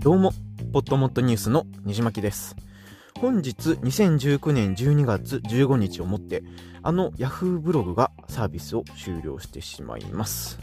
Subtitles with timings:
[0.00, 0.32] どうも、
[0.74, 2.56] ポットモットニュースのにじまきです。
[3.18, 6.42] 本日2019年12月15日をもって、
[6.82, 10.58] あの Yahoo ブログがサービスを終了してしまいます。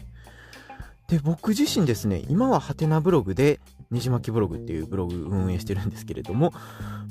[1.07, 3.59] で、僕自身ですね、今はハテナブログで、
[3.89, 6.53] ねじまきブログっていうブログ運営してるんですけれども、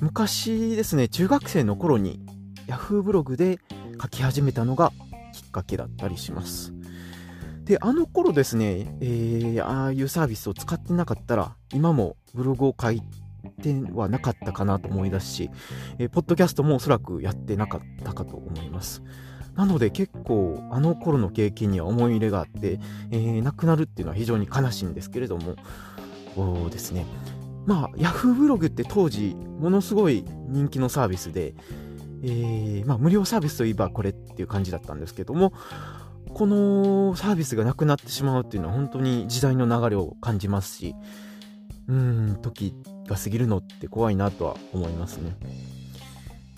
[0.00, 2.20] 昔ですね、中学生の頃に
[2.68, 3.58] Yahoo ブログで
[4.00, 4.92] 書き始めたのが
[5.34, 6.77] きっかけだったりします。
[7.68, 13.02] で、あの頃ですね、えー、ああいうサービスを使ってなかったら、今もブログを書い
[13.62, 15.50] てはなかったかなと思い出すし、
[15.98, 19.02] えーポッドキャストもおそらくやってなかったかと思います。
[19.54, 25.56] なので結構あの頃の経験には思い入れがあって、えー、なくなるっていうのは非常に悲しいんですけれども、
[26.34, 27.04] そうですね。
[27.66, 31.54] まあ、Yahoo ブログって当時、ものすごい人気のサービスで、
[32.22, 35.52] えーまあ、無料サービスといえばこれっていう感じだったんですけども、
[36.32, 40.94] このサービスがなくなってしまうっていうのは本当に時代の流れを感じますし、
[41.88, 42.74] うん、時
[43.06, 45.36] が過ぎるのって怖いなとは思いますね。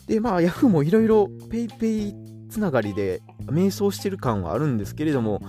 [0.06, 2.14] で、まあ、Yahoo もいろいろ PayPay
[2.48, 5.41] つながりで迷走してる感はあるんですけれども、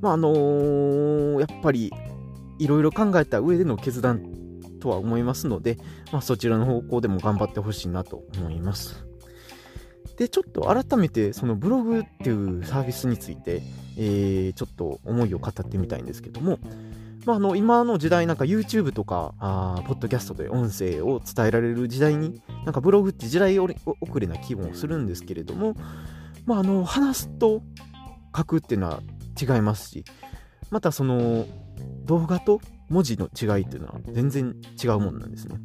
[0.00, 1.92] まあ、あのーやっぱり
[2.58, 4.20] いろいろ考えた上での決断
[4.80, 5.78] とは思いますので、
[6.12, 9.07] まあ、そちらの方向でも頑張ってほしいなと思います。
[10.18, 13.62] で、ちょっと改めてそのブログっていうサービスについて、
[13.96, 16.58] えーちょっと思いを語ってみたいんですけども、
[17.24, 23.68] まあ、あの今の時代なんか YouTube とかあポッドキャストで音声を伝えられる時代になんかブログって時代遅
[24.18, 25.74] れな気分をするんですけれども、
[26.46, 27.62] まあ、あの話すと
[28.36, 29.00] 書くっていうのは
[29.40, 30.04] 違いますし
[30.70, 31.46] またその
[32.04, 35.56] 動画と文字の違いっていうのは全然違うもんなんですね。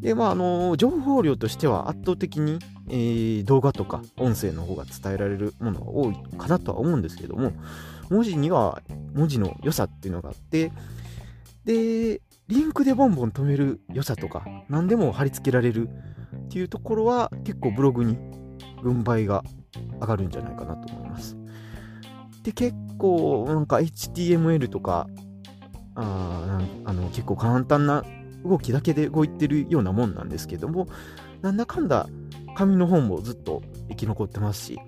[0.00, 7.52] でまああの情報量としては圧倒的に、えー動画とか音声の方が伝えられるものが多いかなとは思うんですけども
[8.10, 8.82] 文字には
[9.14, 10.72] 文字の良さっていうのがあって
[11.64, 18.16] でリンクでボンボン止める良さとか何でも貼り付けられるっていうところは結構ブログに
[18.82, 19.44] 軍配が
[20.00, 21.36] 上がるんじゃないかなと思います。
[22.42, 25.06] で結構なんか HTML とか
[25.94, 28.04] ああの結構簡単な
[28.44, 30.86] 動きだけで動いてるようなもんなんですけども
[31.42, 32.08] なんだかんだ
[32.58, 34.80] 紙の本もずっと生き残ってますし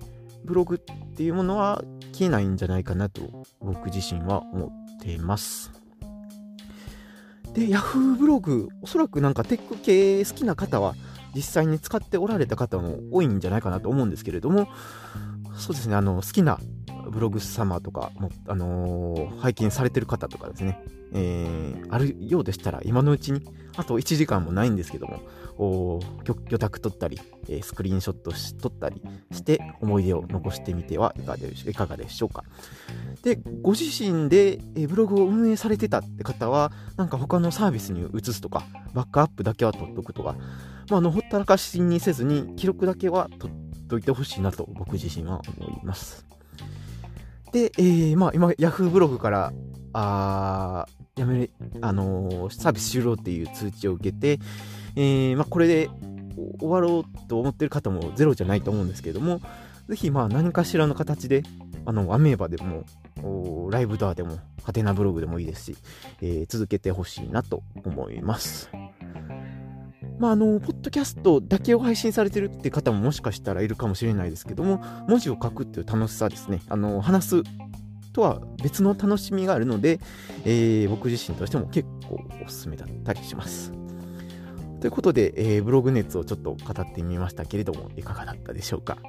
[0.43, 0.79] ブログっ
[1.15, 4.65] ていうものは消えないんじゃないかなと僕自身は思
[4.97, 5.71] っています。
[7.53, 10.95] で Yahoo ブログおそらくなんかテック系好きな方は
[11.33, 14.67] 実際に使っておられた方も多いんじゃないかなと思うんですけれども
[15.57, 16.59] そうですねあの好きな
[17.09, 20.79] ブログ様とかも、あのー拝見されてる方とかですね、
[21.13, 23.41] えーあるようでしたら今のうちに
[23.75, 25.19] あと1時間もないんですけども
[25.57, 27.19] お魚魚拓取ったり、
[27.49, 29.01] えースクリーンショットし撮ったり
[29.31, 32.43] して思い出を残してみてはいかがでしょうか。
[33.23, 38.63] でご自身で、えーブログを運営されてたって方はなんか他のサービスに移すとか
[38.93, 40.35] バックアップだけは取っとくとか、
[40.89, 46.25] まあ、あのほったらかしにせずに記録だけは取っといてほしいなと僕自身は思います。
[47.51, 49.53] で、えーまあ、今 Yahoo ブログから
[49.93, 50.85] あ
[51.17, 51.49] やめれ、
[51.81, 54.39] あのーサービス終了っていう通知を受けて、
[54.95, 55.89] えーまあ、これで
[56.59, 59.41] 終わろうと思ってる方もゼロじゃないと思うんですけれども、
[59.89, 61.43] ぜひまあ何かしらの形で、
[61.85, 62.85] あの、アメーバでも、
[63.69, 65.77] ライブドアでも、ハテナブログでもいいですし、
[66.21, 68.69] えー続けてほしいなと思います。
[70.21, 76.61] まあ、あの、ポッドキャストだけを配信されてるって方ももしかしたらいるかもしれないですけども、文字を書くっていう楽しさですね。
[76.69, 77.43] あの、話す
[78.13, 79.99] とは別の楽しみがあるので、
[80.45, 83.73] えー僕自身としても結構おすすめだったりします。
[84.79, 88.99] ということで、えーブログ熱をちょっと語ってみましたけれども、いかがだったでしょうか。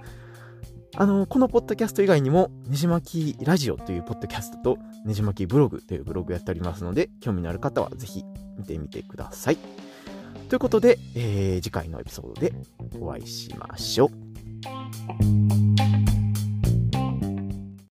[0.96, 8.24] あの、このポッドキャスト以外にも、ねじまきラジオというポッドキャストと、ねじまきブログというブログやっておりますので、興味のある方はぜひ
[8.56, 9.58] 見てみてください。
[10.52, 12.52] ということで、えー次回のエピソードで
[13.00, 14.31] お会いしましょう。